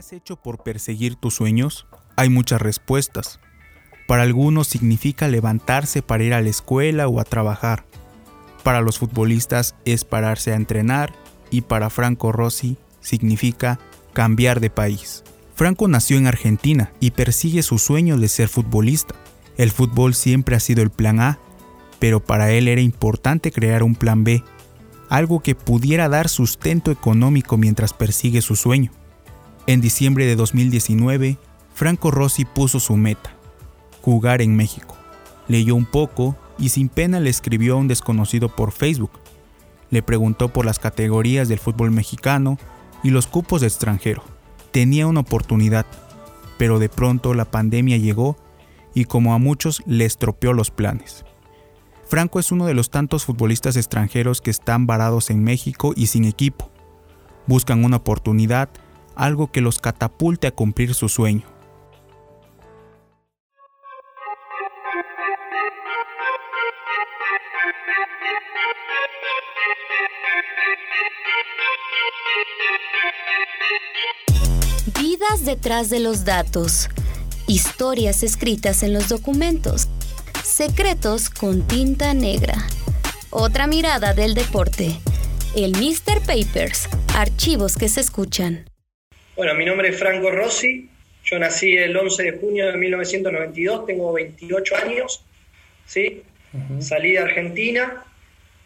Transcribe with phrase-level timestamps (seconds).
[0.00, 1.86] has hecho por perseguir tus sueños?
[2.16, 3.38] Hay muchas respuestas.
[4.08, 7.84] Para algunos significa levantarse para ir a la escuela o a trabajar.
[8.62, 11.12] Para los futbolistas es pararse a entrenar
[11.50, 13.78] y para Franco Rossi significa
[14.14, 15.22] cambiar de país.
[15.54, 19.14] Franco nació en Argentina y persigue su sueño de ser futbolista.
[19.58, 21.38] El fútbol siempre ha sido el plan A,
[21.98, 24.42] pero para él era importante crear un plan B,
[25.10, 28.92] algo que pudiera dar sustento económico mientras persigue su sueño.
[29.66, 31.38] En diciembre de 2019,
[31.74, 33.34] Franco Rossi puso su meta,
[34.00, 34.96] jugar en México.
[35.48, 39.12] Leyó un poco y sin pena le escribió a un desconocido por Facebook.
[39.90, 42.58] Le preguntó por las categorías del fútbol mexicano
[43.02, 44.22] y los cupos de extranjero.
[44.72, 45.86] Tenía una oportunidad,
[46.58, 48.36] pero de pronto la pandemia llegó
[48.94, 51.24] y como a muchos le estropeó los planes.
[52.06, 56.24] Franco es uno de los tantos futbolistas extranjeros que están varados en México y sin
[56.24, 56.70] equipo.
[57.46, 58.68] Buscan una oportunidad
[59.14, 61.42] algo que los catapulte a cumplir su sueño.
[74.98, 76.88] Vidas detrás de los datos.
[77.46, 79.88] Historias escritas en los documentos.
[80.44, 82.54] Secretos con tinta negra.
[83.30, 85.00] Otra mirada del deporte.
[85.56, 86.20] El Mr.
[86.20, 86.88] Papers.
[87.14, 88.69] Archivos que se escuchan.
[89.40, 90.90] Bueno, mi nombre es Franco Rossi,
[91.24, 95.24] yo nací el 11 de junio de 1992, tengo 28 años,
[95.86, 96.24] ¿sí?
[96.80, 98.04] Salí de Argentina,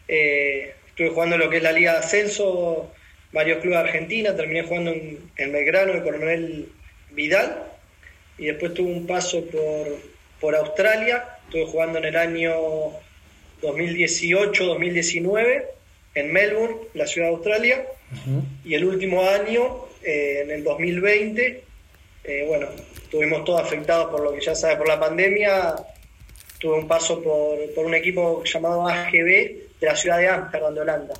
[0.09, 2.91] eh, estuve jugando lo que es la Liga de Ascenso,
[3.31, 6.67] varios clubes de Argentina, terminé jugando en, en Belgrano, de Coronel
[7.11, 7.57] Vidal,
[8.37, 9.87] y después tuve un paso por,
[10.41, 12.53] por Australia, estuve jugando en el año
[13.61, 15.63] 2018-2019
[16.15, 17.85] en Melbourne, la ciudad de Australia,
[18.65, 21.63] y el último año eh, en el 2020,
[22.23, 25.75] eh, bueno, estuvimos todos afectados por lo que ya sabe, por la pandemia.
[26.59, 29.15] Tuve un paso por, por un equipo llamado AGB
[29.79, 31.13] de la ciudad de Ámsterdam, de Holanda.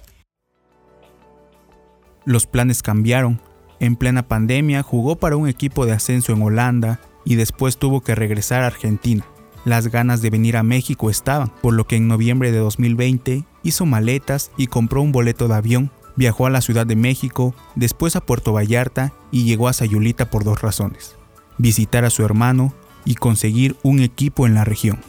[2.26, 3.42] Los planes cambiaron.
[3.80, 8.16] En plena pandemia jugó para un equipo de ascenso en Holanda y después tuvo que
[8.16, 9.26] regresar a Argentina.
[9.66, 13.86] Las ganas de venir a México estaban, por lo que en noviembre de 2020 hizo
[13.86, 18.22] maletas y compró un boleto de avión Viajó a la Ciudad de México, después a
[18.22, 21.18] Puerto Vallarta y llegó a Sayulita por dos razones.
[21.58, 25.02] Visitar a su hermano y conseguir un equipo en la región.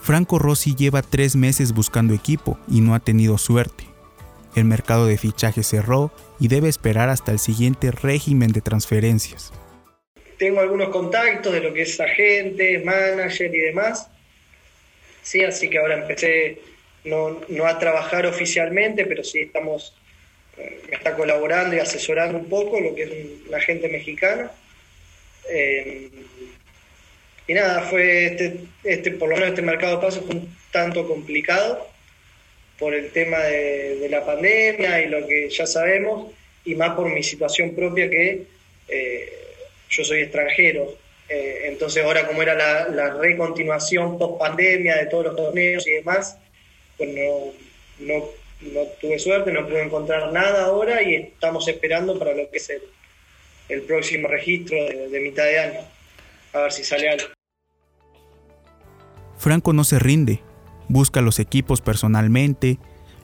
[0.00, 3.84] Franco Rossi lleva tres meses buscando equipo y no ha tenido suerte.
[4.54, 9.52] El mercado de fichajes cerró y debe esperar hasta el siguiente régimen de transferencias.
[10.38, 14.10] Tengo algunos contactos de lo que es agente, manager y demás.
[15.22, 16.60] Sí, así que ahora empecé
[17.04, 19.94] no, no a trabajar oficialmente, pero sí estamos
[20.90, 24.50] está colaborando y asesorando un poco lo que es la gente mexicana.
[25.50, 26.10] Eh,
[27.46, 31.06] y nada, fue este, este, por lo menos este mercado de pasos fue un tanto
[31.06, 31.86] complicado
[32.78, 36.32] por el tema de, la pandemia y lo que ya sabemos,
[36.64, 38.44] y más por mi situación propia que
[38.88, 39.32] eh,
[39.90, 40.96] yo soy extranjero.
[41.28, 45.92] Eh, entonces ahora como era la, la recontinuación post pandemia de todos los torneos y
[45.92, 46.38] demás,
[46.96, 47.52] pues no,
[48.00, 52.56] no no tuve suerte, no pude encontrar nada ahora y estamos esperando para lo que
[52.58, 52.70] es
[53.68, 55.80] el, próximo registro de, mitad de año.
[56.52, 57.26] A ver si sale algo.
[59.36, 60.40] Franco no se rinde,
[60.88, 62.78] busca los equipos personalmente,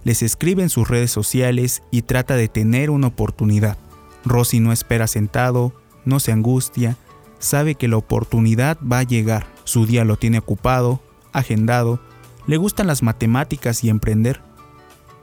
[0.04, 3.76] les escribe en sus redes sociales y trata de tener una oportunidad.
[4.24, 5.72] Rossi no espera sentado,
[6.04, 6.96] no se angustia,
[7.38, 9.46] sabe que la oportunidad va a llegar.
[9.64, 11.00] Su día lo tiene ocupado,
[11.32, 12.00] agendado,
[12.46, 14.40] le gustan las matemáticas y emprender.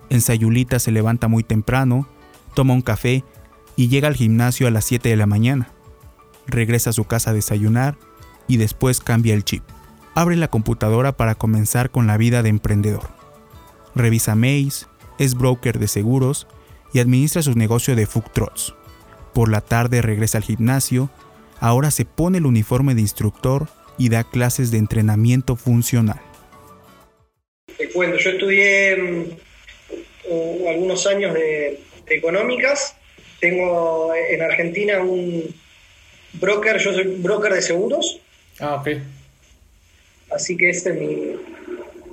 [0.09, 2.07] En Sayulita se levanta muy temprano,
[2.53, 3.23] toma un café
[3.75, 5.69] y llega al gimnasio a las 7 de la mañana.
[6.47, 7.97] Regresa a su casa a desayunar
[8.47, 9.63] y después cambia el chip.
[10.15, 13.09] Abre la computadora para comenzar con la vida de emprendedor.
[13.95, 14.87] Revisa mails,
[15.19, 16.47] es broker de seguros
[16.93, 18.23] y administra su negocio de food.
[19.33, 21.09] Por la tarde regresa al gimnasio,
[21.59, 23.67] ahora se pone el uniforme de instructor
[23.97, 26.21] y da clases de entrenamiento funcional.
[27.77, 29.37] Te yo estudié
[30.67, 31.79] algunos años de,
[32.09, 32.95] económicas.
[33.39, 35.53] Tengo en Argentina un
[36.33, 38.19] broker, yo soy broker de seguros.
[38.59, 38.97] Ah, ok.
[40.31, 41.35] Así que este es mi,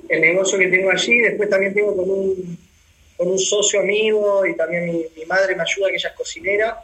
[0.09, 1.17] el negocio que tengo allí.
[1.17, 2.57] Después también tengo con un,
[3.17, 6.77] con un socio amigo y también mi, madre me ayuda, que ella es cocinera.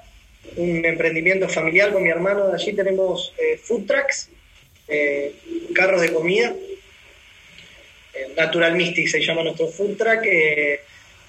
[0.55, 2.47] Un emprendimiento familiar con mi hermano.
[2.47, 4.29] De allí tenemos eh, food trucks,
[4.87, 5.35] eh,
[5.73, 6.53] carros de comida.
[8.13, 10.25] Eh, Natural Mystic se llama nuestro food truck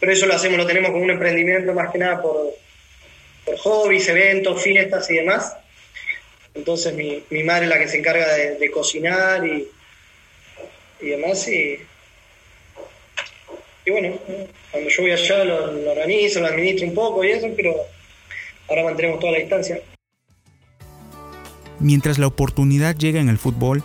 [0.03, 2.57] pero eso lo hacemos, lo tenemos como un emprendimiento más que nada por,
[3.63, 5.57] hobbies, eventos, fiestas y demás.
[6.55, 9.69] Entonces mi, mi madre es la que se encarga de, cocinar y,
[11.01, 11.47] y demás.
[11.47, 11.79] Y,
[13.87, 14.19] y bueno,
[14.73, 17.73] cuando yo voy allá lo, lo, organizo, lo administro un poco y eso, pero
[18.69, 19.81] ahora mantenemos toda la distancia.
[21.79, 23.85] Mientras la oportunidad llega en el fútbol,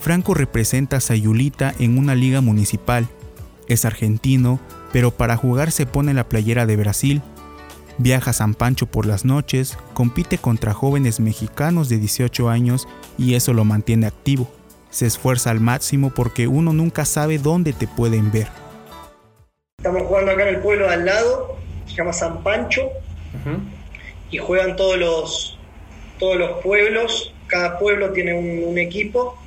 [0.00, 3.08] Franco representa a Sayulita en una liga municipal.
[3.68, 4.58] Es argentino,
[4.92, 7.22] pero para jugar se pone la playera de Brasil
[8.02, 12.88] Viaja a San Pancho por las noches, compite contra jóvenes mexicanos de 18 años
[13.18, 14.50] y eso lo mantiene activo.
[14.88, 18.46] Se esfuerza al máximo porque uno nunca sabe dónde te pueden ver.
[19.76, 22.88] Estamos jugando acá en el pueblo de al lado, se llama San Pancho,
[24.30, 25.58] y juegan todos los,
[26.18, 29.38] todos los pueblos, cada pueblo tiene un, equipo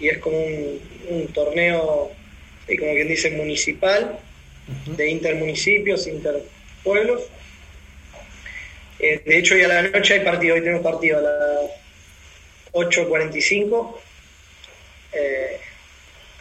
[0.00, 2.10] y es como un, torneo,
[2.66, 4.18] como quien dice, municipal,
[4.86, 7.22] de intermunicipios, interpueblos
[8.98, 11.70] eh, de hecho, hoy a la noche hay partido, hoy tenemos partido a las
[12.72, 13.94] 8.45.
[15.12, 15.60] Eh,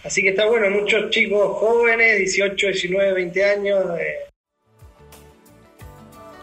[0.03, 3.85] así que está bueno, muchos chicos jóvenes, 18, 19, 20 años.
[3.99, 4.15] Eh.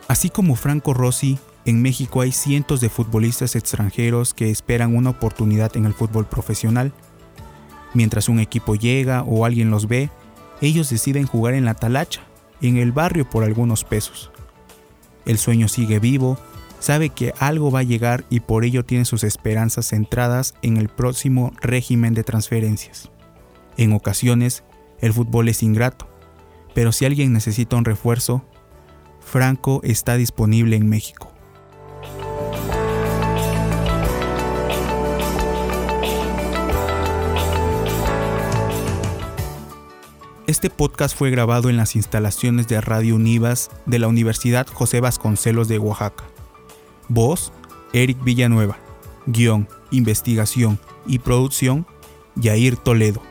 [0.09, 5.77] Así como Franco Rossi, en México hay cientos de futbolistas extranjeros que esperan una oportunidad
[5.77, 6.93] en el fútbol profesional.
[7.95, 10.11] Mientras un equipo llega o alguien los ve,
[10.63, 12.23] ellos deciden jugar en la talacha,
[12.63, 14.31] en el barrio por algunos pesos.
[15.27, 16.39] El sueño sigue vivo,
[16.79, 20.89] sabe que algo va a llegar y por ello tiene sus esperanzas centradas en el
[20.89, 23.11] próximo régimen de transferencias.
[23.77, 24.63] En ocasiones,
[25.01, 26.09] el fútbol es ingrato,
[26.75, 28.45] pero si alguien necesita un refuerzo,
[29.21, 31.32] Franco está disponible en México.
[40.49, 45.69] Este podcast fue grabado en las instalaciones de Radio Univas de la Universidad José Vasconcelos
[45.69, 46.25] de Oaxaca.
[47.09, 47.53] Voz,
[47.93, 48.77] Eric Villanueva.
[49.27, 51.87] Guión, investigación y producción,
[52.35, 53.23] Yair Toledo.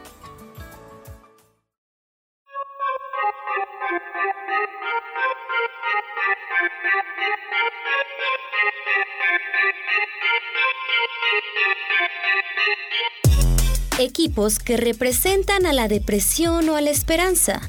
[14.01, 17.62] Equipos que representan a la depresión o a la esperanza,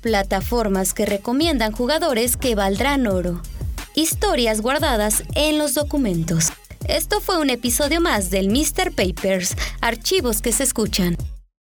[0.00, 3.42] plataformas que recomiendan jugadores que valdrán oro,
[3.94, 6.52] historias guardadas en los documentos.
[6.86, 8.92] Esto fue un episodio más del Mr.
[8.92, 11.16] Papers, archivos que se escuchan.